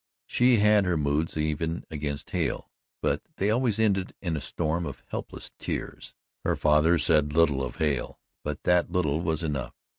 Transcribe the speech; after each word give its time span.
She 0.25 0.57
had 0.57 0.85
her 0.85 0.97
moods 0.97 1.37
even 1.37 1.83
against 1.91 2.31
Hale, 2.31 2.71
but 3.03 3.21
they 3.37 3.51
always 3.51 3.77
ended 3.77 4.15
in 4.19 4.35
a 4.35 4.41
storm 4.41 4.87
of 4.87 5.03
helpless 5.09 5.51
tears. 5.59 6.15
Her 6.43 6.55
father 6.55 6.97
said 6.97 7.33
little 7.33 7.63
of 7.63 7.75
Hale, 7.75 8.19
but 8.43 8.63
that 8.63 8.89
little 8.91 9.21
was 9.21 9.43
enough. 9.43 9.75